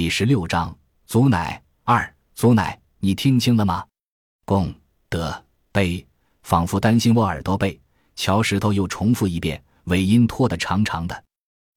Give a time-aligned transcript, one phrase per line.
[0.00, 0.74] 第十六章，
[1.04, 3.84] 祖乃二，祖乃，你听清了吗？
[4.46, 4.74] 功
[5.10, 6.06] 德碑，
[6.42, 7.78] 仿佛担心我耳朵背，
[8.16, 11.24] 乔石头又重复一遍，尾音拖得长长的。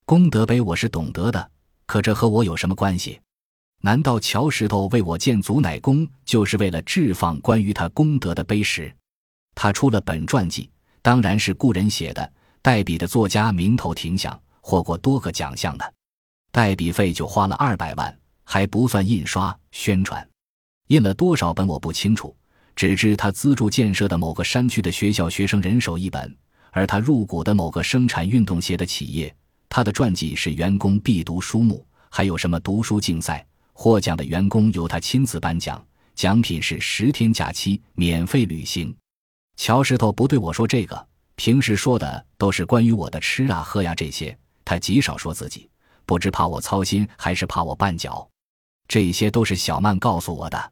[0.05, 1.51] 功德碑我是懂得的，
[1.85, 3.19] 可这和我有什么关系？
[3.81, 8.89] 难道乔石头为我建祖乃宫，就是为了置放关于他功德的碑石？
[9.53, 10.69] 他出了本传记，
[11.01, 12.31] 当然是故人写的，
[12.61, 15.93] 代笔的作家名头挺响，获过多个奖项的。
[16.53, 20.29] 代笔费就花了二百万，还不算印刷、宣传。
[20.89, 22.35] 印了多少本我不清楚，
[22.75, 26.31] 只知他资助建设的某个山区的学校学生人手一本，
[26.69, 29.35] 而他入股的某个生产运动鞋的企业，
[29.67, 31.83] 他的传记是员工必读书目。
[32.11, 33.43] 还有什么读书竞赛？
[33.73, 38.95] 获奖的员工由他亲自颁奖，奖品是十天假期、免费旅行。
[39.57, 45.67] 乔石头不对我说这个，平时说的都是关于我的吃啊、喝呀这些，他极少说自己。
[46.05, 48.27] 不知怕我操心，还是怕我绊脚？
[48.87, 50.71] 这些都是小曼告诉我的。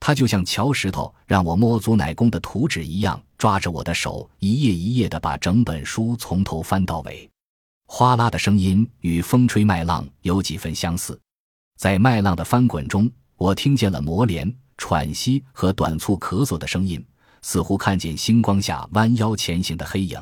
[0.00, 7.30] 他就像乔石头让我摸足奶公的图纸一样，抓着我的手，一页一页的把整本书从头翻到尾。
[7.86, 11.20] 哗啦的声音与风吹麦浪有几分相似，
[11.78, 17.04] 在麦浪的翻滚中，我听见了磨镰、喘息和短促咳嗽的声音，
[17.42, 20.20] 似乎看见星光下弯腰前行的黑影。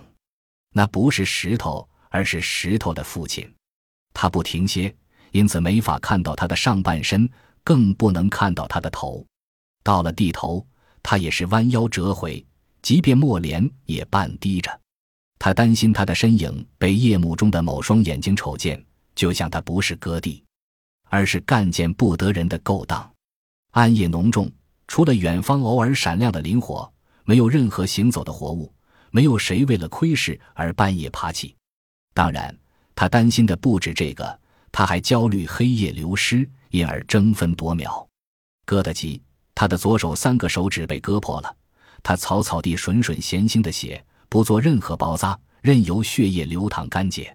[0.74, 3.50] 那不是石头，而是石头的父亲。
[4.20, 4.94] 他不停歇，
[5.30, 7.26] 因此没法看到他的上半身，
[7.64, 9.24] 更不能看到他的头。
[9.82, 10.62] 到了地头，
[11.02, 12.44] 他也是弯腰折回，
[12.82, 14.78] 即便莫连也半低着。
[15.38, 20.44] 他担心他的身影被夜幕中的某双眼睛瞅见，就像他不是割地，
[21.08, 23.10] 而是干件不得人的勾当。
[23.70, 24.52] 暗夜浓重，
[24.86, 26.92] 除了远方偶尔闪亮的灵火，
[27.24, 28.70] 没有任何行走的活物，
[29.12, 31.56] 没有谁为了窥视而半夜爬起。
[32.12, 32.54] 当然。
[33.00, 34.38] 他担心的不止这个，
[34.70, 38.06] 他还焦虑黑夜流失，因而争分夺秒。
[38.66, 39.22] 割得急，
[39.54, 41.56] 他的左手三个手指被割破了。
[42.02, 47.34] 他草草地吮吮咸腥的血，不做任何包扎，任由血液流淌干结。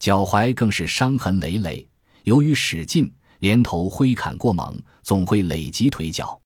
[0.00, 1.88] 脚踝更是伤痕累累，
[2.24, 3.08] 由于使劲，
[3.38, 6.36] 连头挥砍过猛，总会累及腿脚。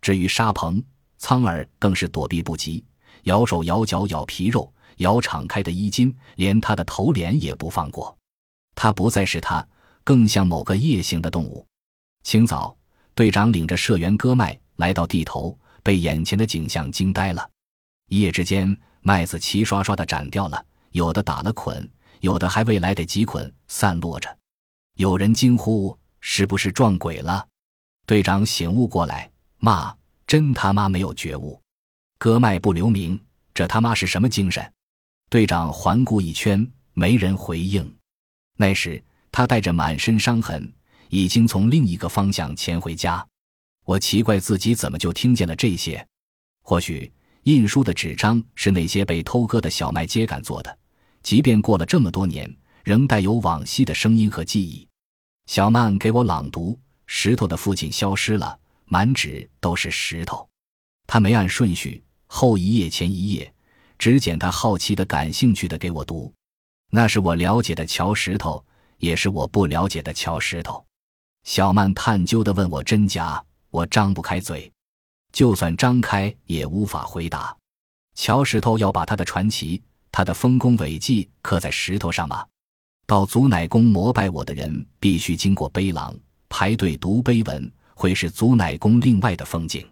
[0.00, 0.82] 至于沙鹏、
[1.18, 2.82] 苍耳，更是躲避不及，
[3.24, 4.72] 咬手咬脚咬皮肉。
[4.96, 8.16] 咬敞开的衣襟，连他的头脸也不放过。
[8.74, 9.66] 他不再是他，
[10.04, 11.66] 更像某个夜行的动物。
[12.22, 12.76] 清早，
[13.14, 17.48] 队长领着社员割麦来到地头，被眼前的景象惊呆了。
[18.08, 21.88] 一夜之间，麦子齐刷刷的斩掉了，有的打了捆，
[22.20, 24.36] 有的还未来得及捆，散落着。
[24.96, 27.46] 有人惊呼：“是不是撞鬼了？”
[28.06, 29.94] 队长醒悟过来，骂
[30.26, 31.60] ：“真他妈没有觉悟，
[32.18, 33.20] 割麦不留名，
[33.58, 34.72] 这他妈是什么精神？”
[35.28, 36.64] 队长环顾一圈，
[36.94, 37.92] 没人回应。
[38.56, 39.02] 那时
[39.32, 40.72] 他带着满身伤痕，
[41.08, 43.26] 已经从另一个方向潜回家。
[43.84, 46.06] 我奇怪自己怎么就听见了这些。
[46.62, 50.78] 或许印书的纸张是那些被偷割的小麦秸秆做的，
[51.24, 52.48] 即便过了这么多年，
[52.84, 54.86] 仍带有往昔的声音和记忆。
[55.46, 60.48] 小曼给我朗读：“石头的父亲消失了，满纸都是石头。”
[61.08, 63.52] 他没按顺序，后一页前一页。
[63.98, 66.32] 只捡他好奇的、感兴趣的给我读，
[66.92, 68.64] 那是我了解的乔石头，
[68.98, 70.86] 也是我不了解的乔石头。
[71.42, 74.72] 小曼探究的问我真假，我张不开嘴，
[75.32, 77.52] 就算张开也无法回答。
[78.14, 82.46] 乔石头要把他的传奇、他的丰功伟绩刻在石头上吗？
[83.04, 86.16] 到祖乃公膜拜我的人必须经过碑廊，
[86.48, 89.84] 排队读碑文，会是祖乃公另外的风景。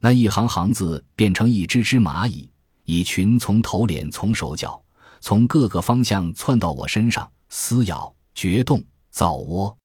[0.00, 2.50] 那一行行字变成一只只蚂蚁。
[2.84, 4.80] 蚁群从头脸、从手脚、
[5.20, 9.76] 从各个方向窜到我身上，撕咬、掘洞、造窝。